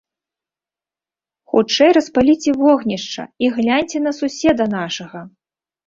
[1.51, 5.19] Хутчэй распаліце вогнішча і гляньце на суседа нашага!